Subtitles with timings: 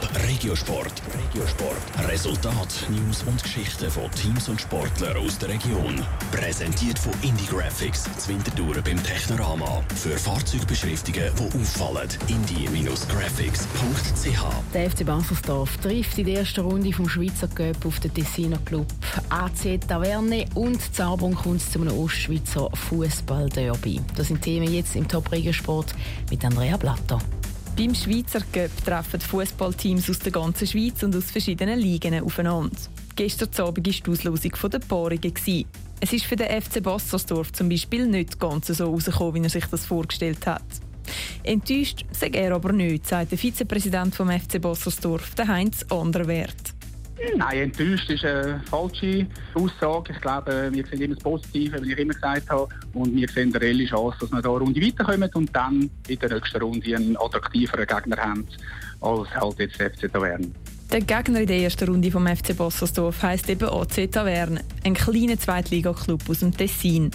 [0.00, 1.02] Top Regiosport.
[1.14, 2.08] Regiosport.
[2.08, 6.04] Resultat, News und Geschichten von Teams und Sportlern aus der Region.
[6.30, 9.82] Präsentiert von Indie Graphics, Zwintertouren beim Technorama.
[9.94, 12.08] Für Fahrzeugbeschriftungen, die auffallen.
[12.28, 14.74] Indie-Graphics.ch.
[14.74, 18.86] Der FC Baselsdorf trifft in der ersten Runde vom Schweizer Cup auf den Tessiner Club
[19.30, 24.00] AC Taverne und Zarbon kommt zu einem Ostschweizer Fußball-Derby.
[24.16, 25.94] Das sind Themen jetzt im Top Regiosport
[26.30, 27.18] mit Andrea Blatter.
[27.76, 32.74] Beim Schweizer Cup treffen Fußballteams aus der ganzen Schweiz und aus verschiedenen Ligen aufeinander.
[33.14, 35.66] Gestern Abend war die Auslosung der Paarungen.
[36.00, 39.66] Es ist für den FC Bassersdorf zum Beispiel nicht ganz so rausgekommen, wie er sich
[39.66, 40.64] das vorgestellt hat.
[41.42, 46.75] Enttäuscht sei er aber nicht, sagt der Vizepräsident vom FC Bassersdorf, Heinz Anderwert.
[47.36, 50.12] Nein, enttäuscht ist eine falsche Aussage.
[50.12, 52.68] Ich glaube, wir sehen immer das Positive, wie ich immer gesagt habe.
[52.92, 56.18] Und wir sehen eine reelle Chance, dass wir da eine Runde weiterkommen und dann in
[56.18, 58.46] der nächsten Runde einen attraktiveren Gegner haben,
[59.00, 60.50] als halt jetzt FC Taverne.
[60.92, 65.38] Der Gegner in der ersten Runde vom FC Bossersdorf heisst eben AC Taverne, ein kleiner
[65.38, 67.10] Zweitliga-Club aus dem Tessin.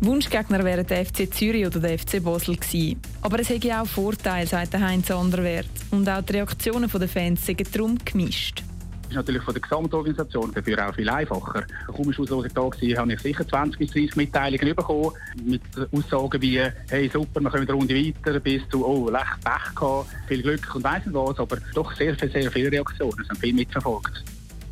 [0.00, 3.00] Wunschgegner wären der FC Zürich oder der FC Basel gewesen.
[3.22, 5.68] Aber es hätte auch Vorteile, sagt Heinz Anderwert.
[5.90, 8.62] Und auch die Reaktionen der Fans sind darum gemischt
[9.08, 11.64] ist natürlich von der Gesamtorganisation dafür auch viel einfacher.
[11.86, 15.12] Kaum ist Auslosung da gewesen, habe ich sicher 20 bis 30 Mitteilungen bekommen
[15.44, 19.74] mit Aussagen wie «Hey, super, wir kommen eine Runde weiter», bis zu «Oh, leicht Pech
[19.74, 23.28] gehabt, viel Glück» und weiss nicht was, aber doch sehr, sehr, sehr viele Reaktionen, es
[23.28, 24.24] haben viel mitverfolgt.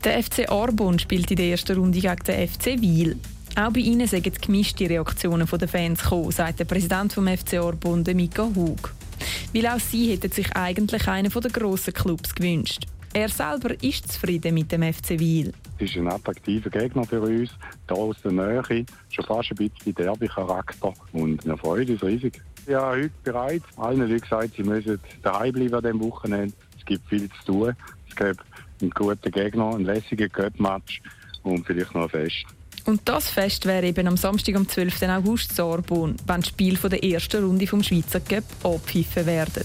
[0.04, 3.16] Der FC Arbon spielt in der ersten Runde gegen den FC Wiel.
[3.56, 8.04] Auch bei ihnen sind gemischte Reaktionen der Fans gekommen, sagt der Präsident vom FC Arbon,
[8.14, 8.92] Mika Hug.
[9.54, 12.86] Weil auch sie hätten sich eigentlich einen der grossen Clubs gewünscht.
[13.16, 15.54] Er selber ist zufrieden mit dem FC Wiel.
[15.78, 17.48] Es ist ein attraktiver Gegner für uns,
[17.88, 18.62] hier aus der Nähe,
[19.08, 22.42] schon fast ein bisschen Derby-Charakter und wir freuen uns riesig.
[22.66, 23.62] Ja, heute bereit.
[23.78, 26.54] Allen Leuten gesagt, sie müssen daheim bleiben an diesem Wochenende.
[26.78, 27.74] Es gibt viel zu tun.
[28.06, 28.40] Es gibt
[28.82, 31.00] einen guten Gegner, einen lässigen Cup-Match
[31.42, 32.44] und vielleicht noch ein Fest.
[32.84, 35.04] Und das Fest wäre eben am Samstag, am 12.
[35.04, 39.64] August Sorbonne, wenn das Spiel der ersten Runde vom Schweizer Cup abpfiffen werden.